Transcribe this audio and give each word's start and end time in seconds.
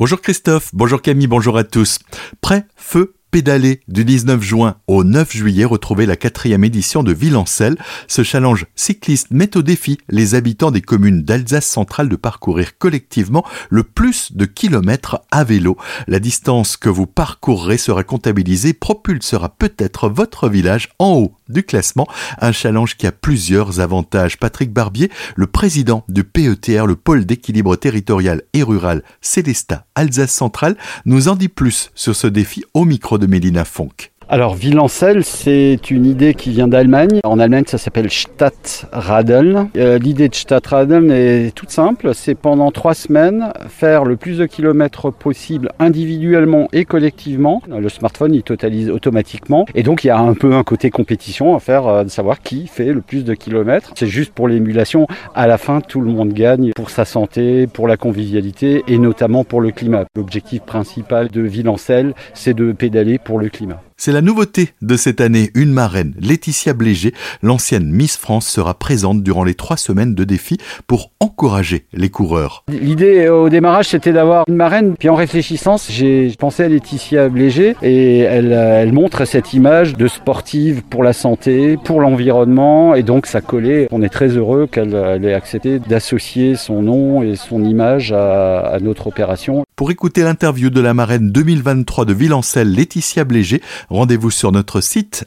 Bonjour 0.00 0.22
Christophe, 0.22 0.70
bonjour 0.72 1.02
Camille, 1.02 1.26
bonjour 1.26 1.58
à 1.58 1.62
tous. 1.62 1.98
Prêt, 2.40 2.64
feu, 2.74 3.12
pédaler 3.30 3.80
du 3.88 4.04
19 4.04 4.42
juin 4.42 4.76
au 4.86 5.04
9 5.04 5.32
juillet, 5.32 5.64
retrouvez 5.64 6.06
la 6.06 6.16
quatrième 6.16 6.64
édition 6.64 7.02
de 7.02 7.12
Villancelle. 7.12 7.76
Ce 8.08 8.22
challenge 8.22 8.66
cycliste 8.74 9.28
met 9.30 9.56
au 9.56 9.62
défi 9.62 9.98
les 10.08 10.34
habitants 10.34 10.70
des 10.70 10.80
communes 10.80 11.22
d'Alsace 11.22 11.66
centrale 11.66 12.08
de 12.08 12.16
parcourir 12.16 12.76
collectivement 12.78 13.44
le 13.68 13.84
plus 13.84 14.32
de 14.32 14.44
kilomètres 14.44 15.22
à 15.30 15.44
vélo. 15.44 15.76
La 16.08 16.18
distance 16.18 16.76
que 16.76 16.88
vous 16.88 17.06
parcourrez 17.06 17.78
sera 17.78 18.02
comptabilisée, 18.02 18.72
propulsera 18.72 19.48
peut-être 19.50 20.08
votre 20.08 20.48
village 20.48 20.88
en 20.98 21.12
haut 21.12 21.34
du 21.48 21.62
classement. 21.62 22.08
Un 22.40 22.52
challenge 22.52 22.96
qui 22.96 23.06
a 23.06 23.12
plusieurs 23.12 23.80
avantages. 23.80 24.38
Patrick 24.38 24.72
Barbier, 24.72 25.10
le 25.36 25.46
président 25.46 26.04
du 26.08 26.24
PETR, 26.24 26.86
le 26.86 26.96
pôle 26.96 27.24
d'équilibre 27.26 27.76
territorial 27.76 28.42
et 28.54 28.62
rural 28.62 29.02
Célestat 29.20 29.86
Alsace 29.94 30.32
centrale, 30.32 30.76
nous 31.04 31.28
en 31.28 31.36
dit 31.36 31.48
plus 31.48 31.90
sur 31.94 32.16
ce 32.16 32.26
défi 32.26 32.64
au 32.74 32.84
micro 32.84 33.18
de 33.20 33.26
Mélina 33.26 33.64
Fonck. 33.64 34.10
Alors, 34.32 34.54
Villancel, 34.54 35.24
c'est 35.24 35.90
une 35.90 36.06
idée 36.06 36.34
qui 36.34 36.50
vient 36.50 36.68
d'Allemagne. 36.68 37.18
En 37.24 37.40
Allemagne, 37.40 37.64
ça 37.66 37.78
s'appelle 37.78 38.12
Stadtradeln. 38.12 39.70
Euh, 39.76 39.98
l'idée 39.98 40.28
de 40.28 40.34
Stadtradeln 40.36 41.10
est 41.10 41.52
toute 41.52 41.70
simple. 41.70 42.14
C'est 42.14 42.36
pendant 42.36 42.70
trois 42.70 42.94
semaines 42.94 43.52
faire 43.68 44.04
le 44.04 44.16
plus 44.16 44.38
de 44.38 44.46
kilomètres 44.46 45.10
possible 45.10 45.72
individuellement 45.80 46.68
et 46.72 46.84
collectivement. 46.84 47.60
Le 47.66 47.88
smartphone, 47.88 48.32
il 48.32 48.44
totalise 48.44 48.88
automatiquement. 48.88 49.66
Et 49.74 49.82
donc, 49.82 50.04
il 50.04 50.06
y 50.06 50.10
a 50.10 50.18
un 50.20 50.34
peu 50.34 50.54
un 50.54 50.62
côté 50.62 50.90
compétition 50.90 51.56
à 51.56 51.58
faire, 51.58 51.88
euh, 51.88 52.04
de 52.04 52.08
savoir 52.08 52.40
qui 52.40 52.68
fait 52.68 52.92
le 52.92 53.00
plus 53.00 53.24
de 53.24 53.34
kilomètres. 53.34 53.90
C'est 53.96 54.06
juste 54.06 54.32
pour 54.32 54.46
l'émulation. 54.46 55.08
À 55.34 55.48
la 55.48 55.58
fin, 55.58 55.80
tout 55.80 56.00
le 56.00 56.12
monde 56.12 56.32
gagne 56.34 56.70
pour 56.76 56.90
sa 56.90 57.04
santé, 57.04 57.66
pour 57.66 57.88
la 57.88 57.96
convivialité 57.96 58.84
et 58.86 58.98
notamment 58.98 59.42
pour 59.42 59.60
le 59.60 59.72
climat. 59.72 60.04
L'objectif 60.14 60.62
principal 60.62 61.30
de 61.30 61.40
Villancel, 61.40 62.14
c'est 62.32 62.54
de 62.54 62.70
pédaler 62.70 63.18
pour 63.18 63.40
le 63.40 63.48
climat. 63.48 63.82
C'est 64.02 64.12
la 64.12 64.22
nouveauté 64.22 64.70
de 64.80 64.96
cette 64.96 65.20
année. 65.20 65.50
Une 65.54 65.74
marraine, 65.74 66.14
Laetitia 66.18 66.72
Blégé, 66.72 67.12
l'ancienne 67.42 67.90
Miss 67.92 68.16
France, 68.16 68.46
sera 68.48 68.72
présente 68.72 69.22
durant 69.22 69.44
les 69.44 69.52
trois 69.52 69.76
semaines 69.76 70.14
de 70.14 70.24
défi 70.24 70.56
pour 70.86 71.10
encourager 71.20 71.84
les 71.92 72.08
coureurs. 72.08 72.64
L'idée 72.68 73.28
au 73.28 73.50
démarrage, 73.50 73.88
c'était 73.88 74.14
d'avoir 74.14 74.46
une 74.48 74.54
marraine. 74.54 74.94
Puis 74.98 75.10
en 75.10 75.16
réfléchissant, 75.16 75.76
j'ai 75.90 76.34
pensé 76.38 76.62
à 76.62 76.68
Laetitia 76.68 77.28
Blégé 77.28 77.76
et 77.82 78.20
elle, 78.20 78.52
elle 78.52 78.94
montre 78.94 79.26
cette 79.26 79.52
image 79.52 79.94
de 79.94 80.06
sportive 80.06 80.82
pour 80.88 81.04
la 81.04 81.12
santé, 81.12 81.76
pour 81.76 82.00
l'environnement. 82.00 82.94
Et 82.94 83.02
donc 83.02 83.26
ça 83.26 83.42
collait. 83.42 83.86
On 83.90 84.00
est 84.00 84.08
très 84.08 84.28
heureux 84.28 84.66
qu'elle 84.66 84.94
ait 84.94 85.34
accepté 85.34 85.78
d'associer 85.78 86.54
son 86.54 86.80
nom 86.80 87.22
et 87.22 87.36
son 87.36 87.62
image 87.62 88.12
à 88.12 88.78
notre 88.80 89.08
opération. 89.08 89.66
Pour 89.80 89.90
écouter 89.90 90.24
l'interview 90.24 90.68
de 90.68 90.82
la 90.82 90.92
marraine 90.92 91.32
2023 91.32 92.04
de 92.04 92.12
Villancelle, 92.12 92.70
Laetitia 92.70 93.24
Blégé, 93.24 93.62
rendez-vous 93.88 94.30
sur 94.30 94.52
notre 94.52 94.82
site 94.82 95.24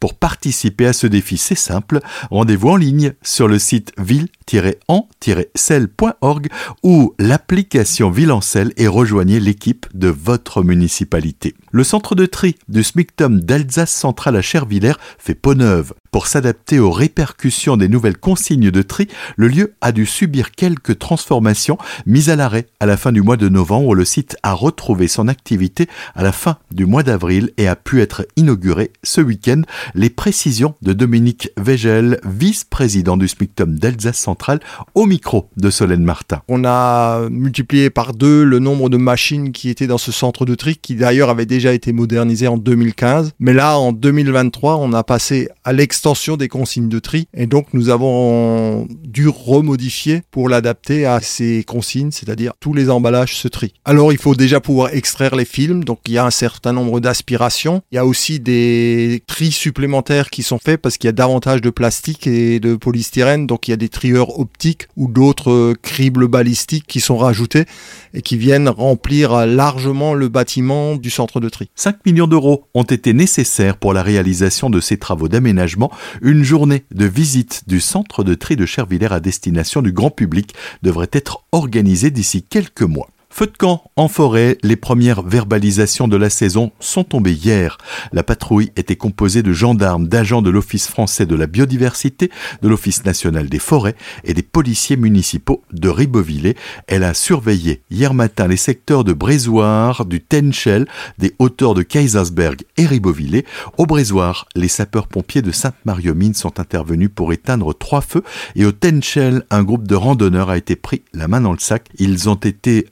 pour 0.00 0.14
participer 0.14 0.86
à 0.86 0.92
ce 0.92 1.06
défi. 1.06 1.38
C'est 1.38 1.54
simple, 1.54 2.00
rendez-vous 2.30 2.70
en 2.70 2.76
ligne 2.76 3.12
sur 3.22 3.46
le 3.48 3.58
site 3.58 3.92
ville-en-celle.org 3.98 6.48
ou 6.82 7.14
l'application 7.18 8.10
Villancelle 8.10 8.74
et 8.76 8.86
rejoignez 8.86 9.40
l'équipe 9.40 9.86
de 9.94 10.08
votre 10.08 10.62
municipalité. 10.62 11.54
Le 11.72 11.84
centre 11.84 12.14
de 12.14 12.26
tri 12.26 12.56
du 12.68 12.84
SMICTOM 12.84 13.40
d'Alsace 13.40 13.92
centrale 13.92 14.36
à 14.36 14.42
Chervillers 14.42 14.98
fait 15.18 15.34
peau 15.34 15.54
neuve. 15.54 15.94
Pour 16.14 16.28
s'adapter 16.28 16.78
aux 16.78 16.92
répercussions 16.92 17.76
des 17.76 17.88
nouvelles 17.88 18.18
consignes 18.18 18.70
de 18.70 18.82
tri, 18.82 19.08
le 19.36 19.48
lieu 19.48 19.74
a 19.80 19.90
dû 19.90 20.06
subir 20.06 20.52
quelques 20.52 21.00
transformations 21.00 21.76
mises 22.06 22.30
à 22.30 22.36
l'arrêt 22.36 22.68
à 22.78 22.86
la 22.86 22.96
fin 22.96 23.10
du 23.10 23.20
mois 23.20 23.36
de 23.36 23.48
novembre. 23.48 23.96
Le 23.96 24.04
site 24.04 24.36
a 24.44 24.52
retrouvé 24.52 25.08
son 25.08 25.26
activité 25.26 25.88
à 26.14 26.22
la 26.22 26.30
fin 26.30 26.58
du 26.70 26.86
mois 26.86 27.02
d'avril 27.02 27.50
et 27.56 27.66
a 27.66 27.74
pu 27.74 28.00
être 28.00 28.28
inauguré 28.36 28.92
ce 29.14 29.20
week-end. 29.20 29.62
Les 29.94 30.10
précisions 30.10 30.74
de 30.82 30.92
Dominique 30.92 31.50
Végel, 31.56 32.18
vice-président 32.24 33.16
du 33.16 33.28
SMICTOM 33.28 33.78
d'Alsace 33.78 34.18
centrale, 34.18 34.58
au 34.96 35.06
micro 35.06 35.48
de 35.56 35.70
Solène 35.70 36.02
Martin. 36.02 36.42
On 36.48 36.64
a 36.64 37.28
multiplié 37.30 37.90
par 37.90 38.12
deux 38.12 38.42
le 38.42 38.58
nombre 38.58 38.88
de 38.88 38.96
machines 38.96 39.52
qui 39.52 39.70
étaient 39.70 39.86
dans 39.86 39.98
ce 39.98 40.10
centre 40.10 40.44
de 40.44 40.56
tri, 40.56 40.76
qui 40.76 40.96
d'ailleurs 40.96 41.30
avait 41.30 41.46
déjà 41.46 41.72
été 41.72 41.92
modernisé 41.92 42.48
en 42.48 42.58
2015. 42.58 43.34
Mais 43.38 43.52
là, 43.52 43.78
en 43.78 43.92
2023, 43.92 44.78
on 44.78 44.92
a 44.92 45.04
passé 45.04 45.48
à 45.62 45.72
l'extérieur 45.72 45.94
des 46.36 46.48
consignes 46.48 46.88
de 46.88 46.98
tri. 46.98 47.28
Et 47.34 47.46
donc, 47.46 47.68
nous 47.72 47.88
avons 47.88 48.88
dû 49.04 49.28
remodifier 49.28 50.22
pour 50.32 50.48
l'adapter 50.48 51.06
à 51.06 51.20
ces 51.20 51.62
consignes, 51.64 52.10
c'est-à-dire 52.10 52.52
tous 52.58 52.74
les 52.74 52.90
emballages 52.90 53.36
se 53.36 53.46
trient. 53.46 53.74
Alors, 53.84 54.12
il 54.12 54.18
faut 54.18 54.34
déjà 54.34 54.60
pouvoir 54.60 54.92
extraire 54.92 55.36
les 55.36 55.44
films. 55.44 55.84
Donc, 55.84 56.00
il 56.08 56.14
y 56.14 56.18
a 56.18 56.26
un 56.26 56.30
certain 56.30 56.72
nombre 56.72 56.98
d'aspirations. 56.98 57.82
Il 57.92 57.94
y 57.94 57.98
a 57.98 58.04
aussi 58.04 58.40
des 58.40 59.03
tris 59.26 59.52
supplémentaires 59.52 60.30
qui 60.30 60.42
sont 60.42 60.58
faits 60.58 60.80
parce 60.80 60.98
qu'il 60.98 61.08
y 61.08 61.10
a 61.10 61.12
davantage 61.12 61.60
de 61.60 61.70
plastique 61.70 62.26
et 62.26 62.60
de 62.60 62.76
polystyrène. 62.76 63.46
Donc, 63.46 63.68
il 63.68 63.72
y 63.72 63.74
a 63.74 63.76
des 63.76 63.88
trieurs 63.88 64.38
optiques 64.38 64.88
ou 64.96 65.08
d'autres 65.08 65.74
cribles 65.82 66.28
balistiques 66.28 66.86
qui 66.86 67.00
sont 67.00 67.16
rajoutés 67.16 67.64
et 68.12 68.22
qui 68.22 68.36
viennent 68.36 68.68
remplir 68.68 69.46
largement 69.46 70.14
le 70.14 70.28
bâtiment 70.28 70.96
du 70.96 71.10
centre 71.10 71.40
de 71.40 71.48
tri. 71.48 71.70
5 71.74 72.04
millions 72.06 72.26
d'euros 72.26 72.68
ont 72.74 72.84
été 72.84 73.12
nécessaires 73.12 73.76
pour 73.76 73.92
la 73.92 74.02
réalisation 74.02 74.70
de 74.70 74.80
ces 74.80 74.96
travaux 74.96 75.28
d'aménagement 75.28 75.90
une 76.22 76.42
journée 76.42 76.84
de 76.92 77.06
visite 77.06 77.64
du 77.66 77.80
centre 77.80 78.24
de 78.24 78.34
tri 78.34 78.56
de 78.56 78.66
Chervillers 78.66 79.12
à 79.12 79.20
destination 79.20 79.82
du 79.82 79.92
grand 79.92 80.10
public 80.10 80.54
devrait 80.82 81.10
être 81.12 81.44
organisée 81.52 82.10
d'ici 82.10 82.42
quelques 82.42 82.82
mois. 82.82 83.08
Feu 83.36 83.46
de 83.46 83.56
camp 83.56 83.90
en 83.96 84.06
forêt, 84.06 84.58
les 84.62 84.76
premières 84.76 85.22
verbalisations 85.22 86.06
de 86.06 86.16
la 86.16 86.30
saison 86.30 86.70
sont 86.78 87.02
tombées 87.02 87.32
hier. 87.32 87.78
La 88.12 88.22
patrouille 88.22 88.70
était 88.76 88.94
composée 88.94 89.42
de 89.42 89.52
gendarmes, 89.52 90.06
d'agents 90.06 90.40
de 90.40 90.50
l'Office 90.50 90.86
français 90.86 91.26
de 91.26 91.34
la 91.34 91.48
biodiversité, 91.48 92.30
de 92.62 92.68
l'Office 92.68 93.04
national 93.04 93.48
des 93.48 93.58
forêts 93.58 93.96
et 94.22 94.34
des 94.34 94.44
policiers 94.44 94.96
municipaux 94.96 95.64
de 95.72 95.88
Ribeauvillé. 95.88 96.56
Elle 96.86 97.02
a 97.02 97.12
surveillé 97.12 97.82
hier 97.90 98.14
matin 98.14 98.46
les 98.46 98.56
secteurs 98.56 99.02
de 99.02 99.12
Brésoir, 99.12 100.04
du 100.04 100.20
Tenchel, 100.20 100.86
des 101.18 101.34
hauteurs 101.40 101.74
de 101.74 101.82
Kaisersberg 101.82 102.62
et 102.76 102.86
Ribeauvillé. 102.86 103.44
Au 103.78 103.86
Brésoir, 103.86 104.46
les 104.54 104.68
sapeurs-pompiers 104.68 105.42
de 105.42 105.50
Sainte-Marie-aux-Mines 105.50 106.34
sont 106.34 106.60
intervenus 106.60 107.10
pour 107.12 107.32
éteindre 107.32 107.76
trois 107.76 108.00
feux 108.00 108.22
et 108.54 108.64
au 108.64 108.70
Tenchel, 108.70 109.42
un 109.50 109.64
groupe 109.64 109.88
de 109.88 109.96
randonneurs 109.96 110.50
a 110.50 110.56
été 110.56 110.76
pris 110.76 111.02
la 111.12 111.26
main 111.26 111.40
dans 111.40 111.52
le 111.52 111.58
sac. 111.58 111.88
Ils 111.98 112.28
ont 112.28 112.34
été 112.36 112.86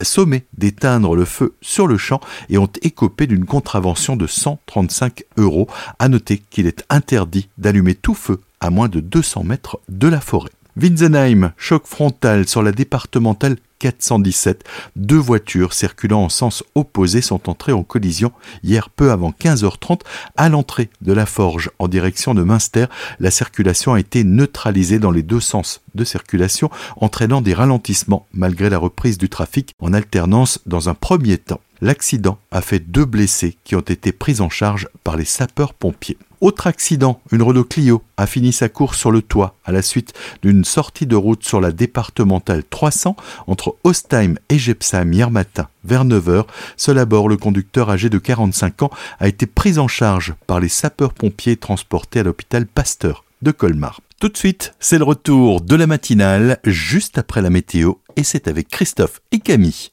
d'éteindre 0.57 1.15
le 1.15 1.25
feu 1.25 1.55
sur 1.61 1.87
le 1.87 1.97
champ 1.97 2.19
et 2.49 2.57
ont 2.57 2.69
écopé 2.81 3.27
d'une 3.27 3.45
contravention 3.45 4.15
de 4.15 4.27
135 4.27 5.23
euros. 5.37 5.67
À 5.99 6.09
noter 6.09 6.41
qu'il 6.49 6.67
est 6.67 6.83
interdit 6.89 7.49
d'allumer 7.57 7.95
tout 7.95 8.15
feu 8.15 8.39
à 8.59 8.69
moins 8.69 8.87
de 8.87 8.99
200 8.99 9.43
mètres 9.43 9.79
de 9.89 10.07
la 10.07 10.21
forêt. 10.21 10.51
Winsenheim, 10.75 11.53
choc 11.57 11.85
frontal 11.85 12.47
sur 12.47 12.63
la 12.63 12.71
départementale 12.71 13.57
417. 13.83 14.63
Deux 14.95 15.17
voitures 15.17 15.73
circulant 15.73 16.23
en 16.23 16.29
sens 16.29 16.63
opposé 16.73 17.21
sont 17.21 17.49
entrées 17.49 17.73
en 17.73 17.83
collision 17.83 18.31
hier 18.63 18.89
peu 18.89 19.11
avant 19.11 19.31
15h30 19.31 19.99
à 20.37 20.47
l'entrée 20.47 20.89
de 21.01 21.11
la 21.11 21.25
forge 21.25 21.69
en 21.79 21.89
direction 21.89 22.33
de 22.33 22.43
Münster. 22.43 22.85
La 23.19 23.29
circulation 23.29 23.93
a 23.93 23.99
été 23.99 24.23
neutralisée 24.23 24.99
dans 24.99 25.11
les 25.11 25.21
deux 25.21 25.41
sens 25.41 25.81
de 25.95 26.05
circulation, 26.05 26.69
entraînant 26.95 27.41
des 27.41 27.53
ralentissements 27.53 28.25
malgré 28.31 28.69
la 28.69 28.77
reprise 28.77 29.17
du 29.17 29.27
trafic 29.27 29.75
en 29.79 29.91
alternance 29.91 30.59
dans 30.65 30.87
un 30.87 30.93
premier 30.93 31.37
temps. 31.37 31.59
L'accident 31.81 32.37
a 32.51 32.61
fait 32.61 32.79
deux 32.79 33.03
blessés 33.03 33.57
qui 33.65 33.75
ont 33.75 33.81
été 33.81 34.13
pris 34.13 34.39
en 34.39 34.49
charge 34.49 34.87
par 35.03 35.17
les 35.17 35.25
sapeurs-pompiers. 35.25 36.17
Autre 36.43 36.67
accident, 36.67 37.21
une 37.31 37.41
Renault 37.41 37.63
Clio 37.63 38.03
a 38.17 38.27
fini 38.27 38.51
sa 38.51 38.67
course 38.67 38.97
sur 38.97 39.11
le 39.11 39.21
toit 39.21 39.55
à 39.63 39.71
la 39.71 39.81
suite 39.81 40.11
d'une 40.41 40.65
sortie 40.65 41.05
de 41.05 41.15
route 41.15 41.45
sur 41.45 41.61
la 41.61 41.71
départementale 41.71 42.65
300 42.69 43.15
entre 43.47 43.77
Ostheim 43.85 44.35
et 44.49 44.57
Gepsheim 44.57 45.13
hier 45.13 45.31
matin 45.31 45.69
vers 45.85 46.03
9h. 46.03 46.43
Seul 46.75 46.99
à 46.99 47.05
bord, 47.05 47.29
le 47.29 47.37
conducteur 47.37 47.89
âgé 47.89 48.09
de 48.09 48.17
45 48.17 48.83
ans 48.83 48.91
a 49.21 49.29
été 49.29 49.45
pris 49.45 49.79
en 49.79 49.87
charge 49.87 50.33
par 50.45 50.59
les 50.59 50.67
sapeurs-pompiers 50.67 51.55
transportés 51.55 52.19
à 52.19 52.23
l'hôpital 52.23 52.65
Pasteur 52.65 53.23
de 53.41 53.51
Colmar. 53.51 54.01
Tout 54.19 54.27
de 54.27 54.35
suite, 54.35 54.73
c'est 54.81 54.97
le 54.97 55.05
retour 55.05 55.61
de 55.61 55.75
la 55.77 55.87
matinale 55.87 56.59
juste 56.65 57.17
après 57.17 57.41
la 57.41 57.51
météo 57.51 57.93
et 58.17 58.25
c'est 58.25 58.49
avec 58.49 58.67
Christophe 58.67 59.21
et 59.31 59.39
Camille. 59.39 59.92